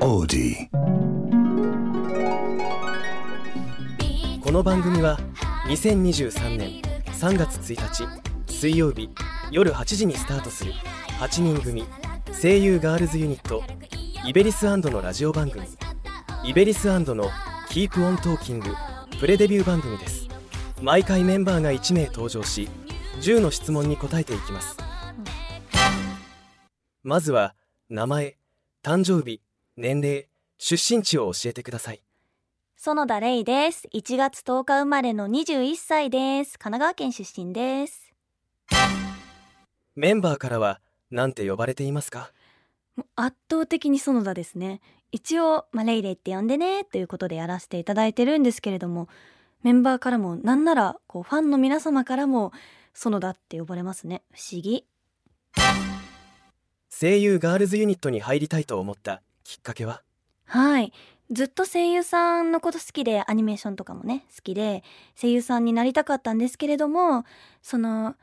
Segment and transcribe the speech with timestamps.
[0.00, 0.68] Odie.
[4.40, 5.18] この番組は
[5.66, 8.06] 2023年3月1
[8.46, 9.10] 日水曜日
[9.50, 10.72] 夜8時にスタートする
[11.20, 11.84] 8人組
[12.40, 13.64] 声優ガールズユニット
[14.24, 15.66] イベリスのラジオ番組
[16.44, 17.30] イベリスの
[17.68, 18.70] Keep On Talking
[19.18, 20.28] プレデビュー番組です
[20.80, 22.68] 毎回メンバーが1名登場し
[23.20, 24.76] 10の質問に答えていきます
[27.02, 27.56] まずは
[27.90, 28.36] 名前
[28.84, 29.40] 誕生日
[29.80, 30.26] 年齢
[30.58, 32.02] 出身地を教えてください
[32.76, 33.88] 園田レイです。
[33.94, 36.58] 1月10日生まれの21歳です。
[36.58, 38.12] 神奈川県出身です。
[39.94, 40.80] メンバーからは
[41.12, 42.32] 何て呼ばれていますか？
[43.14, 44.80] 圧倒的に園田ですね。
[45.12, 49.08] 一応、まあ、レイレイって呼んでねということでやらせていただいてるんですけれども、
[49.62, 52.52] メンバーからもなんならこうファンの皆様からも
[52.94, 54.22] 園田って呼ばれますね。
[54.32, 54.84] 不思議。
[56.90, 60.02] 声優ガールズユニットに入りたいと思ったきっかけは？
[60.44, 60.92] はい。
[61.30, 64.84] ずっと声優さんのこと好きでアニメーションとかもね好きで
[65.18, 67.24] 声優さんになりたかったんですけれども
[67.62, 68.14] その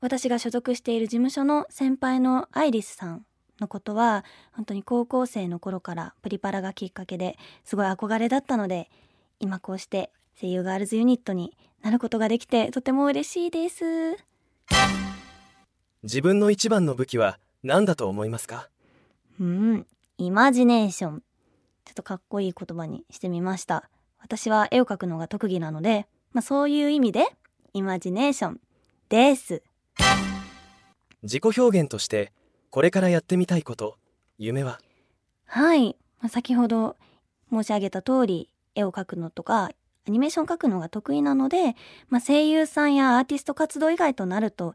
[0.00, 3.24] 私が所属している事務所の先輩のアイリスさん
[3.60, 8.90] のことは本当に高校生の頃からプリパラがきっかけですごい憧れだったので
[9.38, 13.84] 今こうして声優ガールズユニットになることができてとても嬉しいです。
[16.02, 18.68] 自分の一番の武器は何だと思いますか？
[19.40, 19.86] うん
[20.18, 21.22] イマジネーション
[21.84, 23.90] ちょっとかっこいい言葉にしてみました。
[24.18, 27.26] 私は絵を描くのが特技なので、まあ、そういう意味で
[27.74, 28.60] イマジネーション
[29.10, 29.62] です。
[31.22, 32.32] 自己表現として
[32.70, 33.98] これからやってみたいこと
[34.38, 34.80] 夢は？
[35.44, 36.96] はい、まあ、先ほど
[37.52, 39.70] 申し上げた通り絵を描くのとか
[40.08, 41.76] アニメーション描くのが得意なので、
[42.08, 44.74] まあ、声優さんやアーティスト活動以外となると、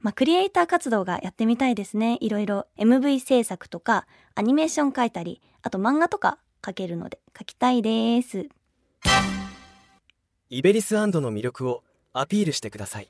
[0.00, 8.48] まあ、クリエイター活動がやってみたいですねいろいろ MV 制作とかアニメーション描いたりあと漫画とか描けるので描きたいです
[10.48, 13.08] イベリスの魅力をアピールしてください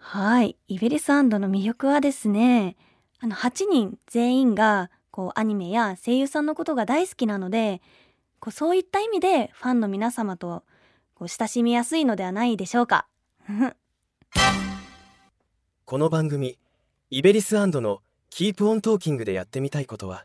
[0.00, 0.56] はい。
[0.66, 2.76] イベリスの魅力はですね、
[3.20, 7.82] あの、8人全員が、こう、アニメや声優さんのことが大好きなので、
[8.40, 10.64] こう、そういった意味で、ファンの皆様と、
[11.14, 13.06] こう、親しみやすいのではないでしょうか。
[15.90, 16.56] この番組
[17.10, 18.00] イベリスの
[18.30, 20.24] Keep On Talking でやってみたいことは？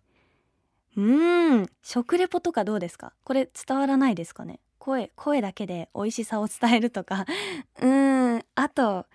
[0.96, 3.14] うーん、食レポとかどうですか？
[3.24, 4.60] これ伝わらないですかね？
[4.78, 7.26] 声、声だけで美味しさを伝えるとか。
[7.82, 9.08] うーん、あと、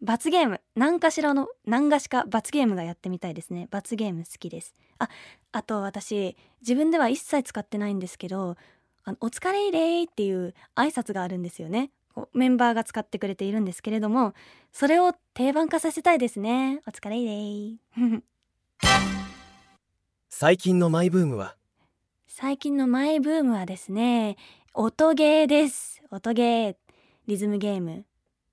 [0.00, 0.62] 罰ゲーム。
[0.76, 3.68] 何かしらの何がしか罰ゲームがやってみたいですね。
[3.70, 4.74] 罰ゲーム好きです。
[4.98, 5.10] あ
[5.52, 8.56] あと私自分では一切使ってないんですけど
[9.04, 11.90] あのお疲れいれいっていう挨拶があるんですよね。
[12.18, 14.34] こうメンバーが使ってくれているんですけれども
[14.72, 16.82] それを定番化させたいですね。
[16.84, 17.78] お疲れいれい
[20.28, 21.54] 最近のマイブームは？
[22.26, 24.36] 最近のマイブームはですね
[24.74, 26.02] 音ゲーです。
[26.10, 26.76] 音ゲー
[27.28, 28.04] リズムゲーム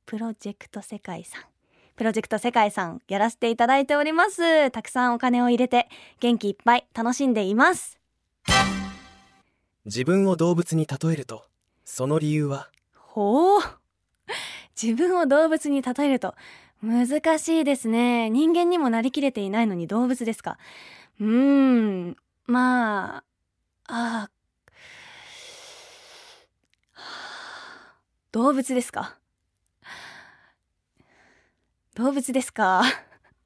[0.05, 1.41] プロジェクト世界さん。
[1.95, 4.69] プロジェクト世界さんやらせていただいております。
[4.69, 5.87] たくさんお金を入れて
[6.19, 7.97] 元気いっぱい楽しんでいます。
[9.85, 11.45] 自分を動物に例えると
[11.83, 12.69] その理由は？
[13.15, 13.61] ほう。
[14.81, 16.35] 自分を動物に例えると
[16.83, 18.29] 難しいですね。
[18.29, 20.57] 人間にもなりきれていないのに動物ですか？
[21.21, 22.17] うーん。
[22.45, 23.23] ま
[23.87, 24.29] ああ
[28.33, 29.17] 動物ですか？
[31.95, 32.81] 動物ですか？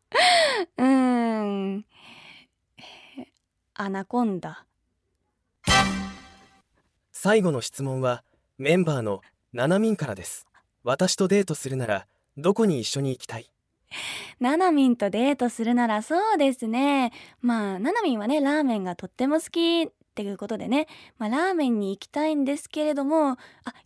[0.77, 1.85] うーん。
[3.75, 4.65] アナコンダ。
[7.11, 8.23] 最後の質問は
[8.57, 10.45] メンバーのナナミンからです。
[10.83, 12.05] 私とデートするなら
[12.37, 13.49] どこに一緒に行きたい？
[14.39, 17.11] ナナミンとデートするならそうですね。
[17.41, 20.85] まあナナミンはねラーメンがとっても好きっていうことでね、
[21.17, 23.37] まあ、ラーメンに行きたいんですけれどもあ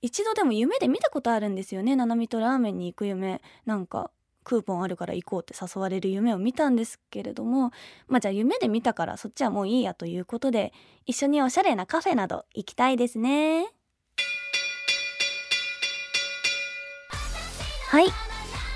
[0.01, 1.95] 一度でも夢で見たことあるんですよね。
[1.95, 3.41] ナナミとラーメンに行く夢。
[3.65, 4.11] なんか
[4.43, 7.71] クーポンあるから行こうって誘われる夢を見たんですけれども。
[8.07, 10.73] まあじゃあ夢で見たからそっちはもういいやということで
[11.05, 13.67] 一緒におしゃれなカフェなど行きたいですね。
[17.93, 18.05] はい。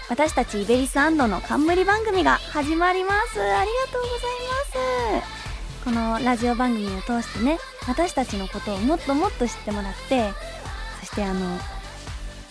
[0.10, 3.42] 私たち IBERIs& の冠番組が始まります。
[3.42, 5.84] ありがとうございます。
[5.86, 10.30] このラジオ番組を通してね私たちのことをもっともっと知ってもらって
[11.00, 11.58] そしてあの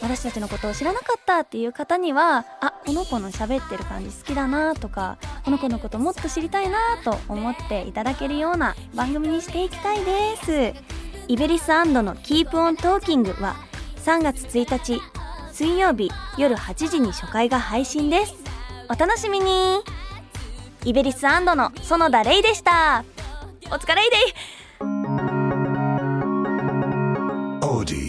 [0.00, 10.82] 私たちのことを知らなかったっていう方にはあこの子の喋ってる感じ好きだなとかこの子のこともっと知りたいなと思っていただけるような番組にしていきたいです。
[11.28, 13.54] IBERIs& の Keep On Talking は
[14.04, 15.15] 3月1日
[15.56, 18.34] 水曜日夜8時に初回が配信です。
[18.90, 19.80] お楽しみに。
[20.84, 23.06] イベリスアンドの園田レイでした。
[23.70, 24.16] お疲れいで
[27.88, 28.05] い